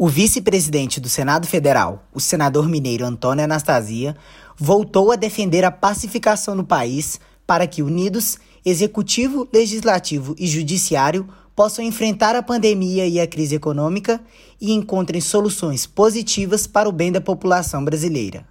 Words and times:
O 0.00 0.06
vice-presidente 0.06 1.00
do 1.00 1.08
Senado 1.08 1.44
Federal, 1.44 2.04
o 2.14 2.20
senador 2.20 2.68
mineiro 2.68 3.04
Antônio 3.04 3.42
Anastasia, 3.42 4.16
voltou 4.56 5.10
a 5.10 5.16
defender 5.16 5.64
a 5.64 5.72
pacificação 5.72 6.54
no 6.54 6.62
país 6.62 7.18
para 7.44 7.66
que 7.66 7.82
unidos, 7.82 8.38
executivo, 8.64 9.48
legislativo 9.52 10.36
e 10.38 10.46
judiciário 10.46 11.28
possam 11.56 11.84
enfrentar 11.84 12.36
a 12.36 12.44
pandemia 12.44 13.08
e 13.08 13.18
a 13.18 13.26
crise 13.26 13.56
econômica 13.56 14.20
e 14.60 14.72
encontrem 14.72 15.20
soluções 15.20 15.84
positivas 15.84 16.64
para 16.64 16.88
o 16.88 16.92
bem 16.92 17.10
da 17.10 17.20
população 17.20 17.84
brasileira. 17.84 18.46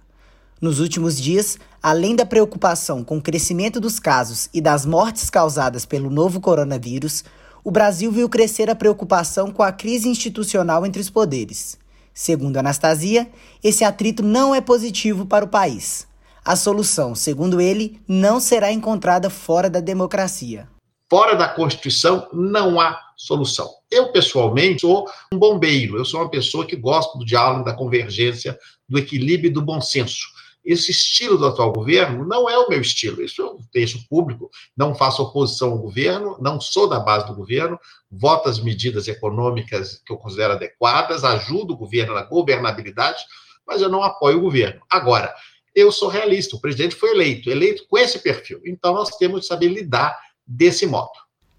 Nos 0.60 0.80
últimos 0.80 1.18
dias, 1.18 1.56
além 1.82 2.14
da 2.14 2.26
preocupação 2.26 3.02
com 3.02 3.16
o 3.16 3.22
crescimento 3.22 3.80
dos 3.80 3.98
casos 3.98 4.50
e 4.52 4.60
das 4.60 4.84
mortes 4.84 5.30
causadas 5.30 5.86
pelo 5.86 6.10
novo 6.10 6.42
coronavírus, 6.42 7.24
o 7.64 7.70
Brasil 7.70 8.10
viu 8.10 8.28
crescer 8.28 8.70
a 8.70 8.74
preocupação 8.74 9.50
com 9.50 9.62
a 9.62 9.72
crise 9.72 10.08
institucional 10.08 10.86
entre 10.86 11.00
os 11.00 11.10
poderes. 11.10 11.78
Segundo 12.14 12.56
Anastasia, 12.56 13.30
esse 13.62 13.84
atrito 13.84 14.22
não 14.22 14.54
é 14.54 14.60
positivo 14.60 15.26
para 15.26 15.44
o 15.44 15.48
país. 15.48 16.06
A 16.44 16.56
solução, 16.56 17.14
segundo 17.14 17.60
ele, 17.60 18.00
não 18.08 18.40
será 18.40 18.72
encontrada 18.72 19.28
fora 19.28 19.68
da 19.68 19.80
democracia. 19.80 20.68
Fora 21.10 21.34
da 21.34 21.48
Constituição 21.48 22.28
não 22.32 22.80
há 22.80 22.98
solução. 23.16 23.68
Eu, 23.90 24.12
pessoalmente, 24.12 24.82
sou 24.82 25.06
um 25.32 25.38
bombeiro, 25.38 25.96
eu 25.96 26.04
sou 26.04 26.20
uma 26.20 26.30
pessoa 26.30 26.66
que 26.66 26.76
gosta 26.76 27.18
do 27.18 27.24
diálogo, 27.24 27.64
da 27.64 27.74
convergência, 27.74 28.58
do 28.88 28.98
equilíbrio 28.98 29.50
e 29.50 29.52
do 29.52 29.62
bom 29.62 29.80
senso 29.80 30.37
esse 30.64 30.90
estilo 30.90 31.38
do 31.38 31.46
atual 31.46 31.72
governo 31.72 32.26
não 32.26 32.48
é 32.48 32.58
o 32.58 32.68
meu 32.68 32.80
estilo. 32.80 33.22
Isso 33.22 33.40
eu 33.40 33.58
deixo 33.72 34.06
público, 34.08 34.50
não 34.76 34.94
faço 34.94 35.22
oposição 35.22 35.70
ao 35.70 35.78
governo, 35.78 36.36
não 36.40 36.60
sou 36.60 36.88
da 36.88 37.00
base 37.00 37.26
do 37.26 37.34
governo, 37.34 37.78
voto 38.10 38.48
as 38.48 38.60
medidas 38.60 39.08
econômicas 39.08 40.02
que 40.04 40.12
eu 40.12 40.16
considero 40.16 40.54
adequadas, 40.54 41.24
ajudo 41.24 41.74
o 41.74 41.76
governo 41.76 42.14
na 42.14 42.22
governabilidade, 42.22 43.22
mas 43.66 43.80
eu 43.80 43.88
não 43.88 44.02
apoio 44.02 44.38
o 44.38 44.42
governo. 44.42 44.80
Agora, 44.90 45.34
eu 45.74 45.92
sou 45.92 46.08
realista, 46.08 46.56
o 46.56 46.60
presidente 46.60 46.96
foi 46.96 47.10
eleito, 47.10 47.48
eleito 47.48 47.86
com 47.88 47.96
esse 47.96 48.18
perfil. 48.18 48.60
Então 48.64 48.94
nós 48.94 49.10
temos 49.16 49.42
de 49.42 49.46
saber 49.46 49.68
lidar 49.68 50.18
desse 50.46 50.86
modo. 50.86 51.12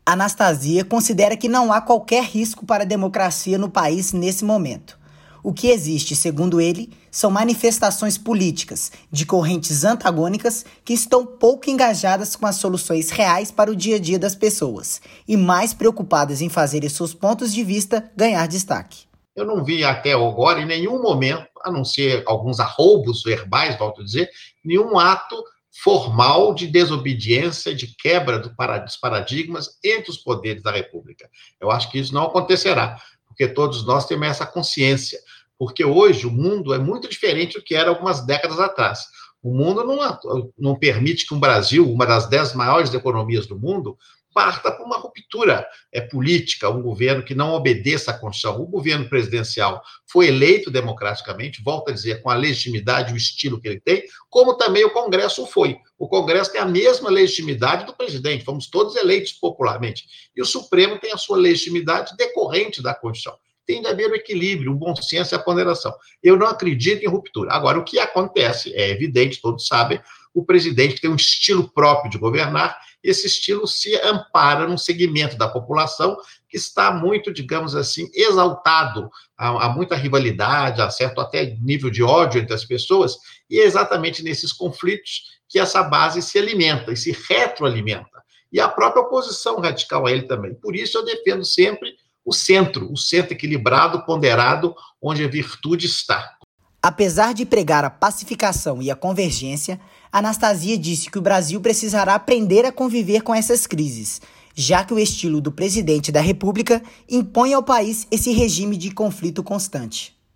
Anastasia 0.06 0.84
considera 0.84 1.38
que 1.38 1.48
não 1.48 1.72
há 1.72 1.80
qualquer 1.82 2.24
risco 2.24 2.66
para 2.66 2.84
a 2.84 2.88
democracia 2.88 3.58
no 3.58 3.70
país 3.70 4.12
nesse 4.12 4.44
momento. 4.44 4.99
O 5.42 5.54
que 5.54 5.70
existe, 5.70 6.16
segundo 6.16 6.60
ele, 6.60 6.92
são 7.10 7.32
manifestações 7.32 8.18
políticas 8.18 8.92
de 9.12 9.26
correntes 9.26 9.84
antagônicas 9.84 10.66
que 10.84 10.94
estão 10.94 11.26
pouco 11.26 11.70
engajadas 11.70 12.36
com 12.36 12.46
as 12.46 12.58
soluções 12.58 13.10
reais 13.10 13.50
para 13.50 13.72
o 13.72 13.76
dia 13.76 13.96
a 13.96 14.00
dia 14.00 14.20
das 14.20 14.36
pessoas 14.36 15.02
e 15.28 15.38
mais 15.38 15.74
preocupadas 15.74 16.42
em 16.42 16.50
fazer 16.50 16.88
seus 16.90 17.14
pontos 17.14 17.54
de 17.54 17.64
vista 17.64 18.12
ganhar 18.16 18.48
destaque. 18.48 19.08
Eu 19.36 19.46
não 19.46 19.64
vi 19.64 19.84
até 19.84 20.14
agora, 20.14 20.62
em 20.62 20.66
nenhum 20.66 21.02
momento, 21.02 21.48
a 21.64 21.72
não 21.72 21.86
ser 21.86 22.24
alguns 22.26 22.60
arroubos 22.60 23.24
verbais, 23.24 23.78
volto 23.78 24.02
a 24.02 24.04
dizer, 24.04 24.30
nenhum 24.64 25.00
ato 25.00 25.42
formal 25.82 26.54
de 26.54 26.68
desobediência, 26.68 27.74
de 27.74 27.96
quebra 27.96 28.38
dos 28.40 28.98
paradigmas 28.98 29.78
entre 29.84 30.12
os 30.12 30.18
poderes 30.18 30.62
da 30.62 30.72
República. 30.72 31.30
Eu 31.62 31.72
acho 31.72 31.90
que 31.90 32.00
isso 32.00 32.14
não 32.14 32.24
acontecerá 32.24 32.98
porque 33.40 33.48
todos 33.48 33.86
nós 33.86 34.06
temos 34.06 34.28
essa 34.28 34.46
consciência. 34.46 35.18
Porque 35.60 35.84
hoje 35.84 36.26
o 36.26 36.32
mundo 36.32 36.74
é 36.74 36.80
muito 36.80 37.10
diferente 37.10 37.60
do 37.60 37.64
que 37.64 37.76
era 37.76 37.90
algumas 37.90 38.26
décadas 38.26 38.60
atrás. 38.62 39.08
O 39.44 39.54
mundo 39.54 39.84
não, 39.84 40.52
não 40.58 40.80
permite 40.80 41.28
que 41.28 41.34
um 41.34 41.40
Brasil, 41.40 41.90
uma 41.92 42.06
das 42.06 42.30
dez 42.30 42.54
maiores 42.54 42.94
economias 42.94 43.46
do 43.46 43.60
mundo, 43.60 43.98
parta 44.34 44.72
para 44.72 44.86
uma 44.86 44.98
ruptura 44.98 45.68
é, 45.92 46.00
política, 46.00 46.70
um 46.70 46.82
governo 46.82 47.24
que 47.24 47.36
não 47.36 47.54
obedeça 47.54 48.12
à 48.12 48.14
Constituição. 48.14 48.62
O 48.62 48.68
governo 48.68 49.10
presidencial 49.10 49.82
foi 50.10 50.28
eleito 50.28 50.72
democraticamente, 50.72 51.62
volto 51.62 51.90
a 51.90 51.94
dizer, 51.94 52.22
com 52.22 52.30
a 52.30 52.36
legitimidade 52.36 53.14
o 53.14 53.18
estilo 53.18 53.60
que 53.60 53.68
ele 53.68 53.82
tem, 53.82 54.04
como 54.30 54.56
também 54.56 54.86
o 54.86 54.94
Congresso 54.94 55.46
foi. 55.46 55.78
O 55.98 56.08
Congresso 56.08 56.54
tem 56.54 56.62
a 56.62 56.66
mesma 56.66 57.10
legitimidade 57.10 57.86
do 57.86 57.94
presidente, 57.94 58.46
fomos 58.46 58.70
todos 58.70 58.96
eleitos 58.96 59.34
popularmente. 59.34 60.06
E 60.34 60.42
o 60.42 60.46
Supremo 60.46 61.00
tem 61.00 61.12
a 61.12 61.18
sua 61.18 61.38
legitimidade 61.38 62.16
decorrente 62.16 62.82
da 62.82 62.94
Constituição. 62.94 63.38
Tem 63.70 63.82
de 63.82 63.88
haver 63.88 64.10
o 64.10 64.16
equilíbrio, 64.16 64.72
o 64.72 64.76
bom 64.76 64.96
senso 64.96 65.34
e 65.34 65.36
a 65.36 65.40
ponderação. 65.40 65.94
Eu 66.24 66.36
não 66.36 66.48
acredito 66.48 67.04
em 67.04 67.08
ruptura. 67.08 67.54
Agora, 67.54 67.78
o 67.78 67.84
que 67.84 68.00
acontece, 68.00 68.74
é 68.74 68.90
evidente, 68.90 69.40
todos 69.40 69.68
sabem, 69.68 70.02
o 70.34 70.44
presidente 70.44 71.00
tem 71.00 71.10
um 71.10 71.16
estilo 71.16 71.70
próprio 71.72 72.10
de 72.10 72.18
governar 72.18 72.76
esse 73.04 73.28
estilo 73.28 73.66
se 73.66 73.96
ampara 74.02 74.68
num 74.68 74.78
segmento 74.78 75.38
da 75.38 75.48
população 75.48 76.18
que 76.50 76.58
está 76.58 76.92
muito, 76.92 77.32
digamos 77.32 77.76
assim, 77.76 78.10
exaltado 78.14 79.10
há, 79.38 79.66
há 79.66 79.70
muita 79.70 79.96
rivalidade, 79.96 80.82
há 80.82 80.90
certo 80.90 81.22
até 81.22 81.58
nível 81.62 81.90
de 81.90 82.04
ódio 82.04 82.42
entre 82.42 82.54
as 82.54 82.66
pessoas, 82.66 83.18
e 83.50 83.60
é 83.60 83.64
exatamente 83.64 84.24
nesses 84.24 84.52
conflitos 84.52 85.40
que 85.48 85.60
essa 85.60 85.82
base 85.82 86.22
se 86.22 86.38
alimenta 86.38 86.92
e 86.92 86.98
se 86.98 87.16
retroalimenta. 87.30 88.20
E 88.52 88.60
a 88.60 88.68
própria 88.68 89.04
oposição 89.04 89.60
radical 89.60 90.06
a 90.06 90.12
ele 90.12 90.24
também. 90.24 90.54
Por 90.56 90.76
isso 90.76 90.98
eu 90.98 91.06
defendo 91.06 91.46
sempre 91.46 91.96
o 92.30 92.34
centro, 92.34 92.92
o 92.94 92.96
centro 92.96 93.34
equilibrado, 93.34 94.06
ponderado, 94.06 94.76
onde 95.02 95.24
a 95.24 95.28
virtude 95.28 95.88
está. 95.88 96.36
Apesar 96.82 97.34
de 97.34 97.44
pregar 97.44 97.84
a 97.84 97.90
pacificação 97.90 98.84
e 98.84 98.92
a 98.92 98.96
convergência, 98.96 99.80
Anastasia 100.12 100.78
disse 100.78 101.10
que 101.10 101.18
o 101.18 101.22
Brasil 101.24 101.60
precisará 101.60 102.14
aprender 102.14 102.66
a 102.66 102.72
conviver 102.72 103.24
com 103.24 103.34
essas 103.34 103.66
crises, 103.66 104.22
já 104.54 104.84
que 104.84 104.94
o 104.94 105.00
estilo 105.00 105.42
do 105.42 105.52
presidente 105.52 106.12
da 106.12 106.22
República 106.22 106.84
impõe 107.10 107.54
ao 107.54 107.64
país 107.64 108.06
esse 108.12 108.32
regime 108.32 108.78
de 108.78 108.92
conflito 108.92 109.42
constante. 109.42 110.19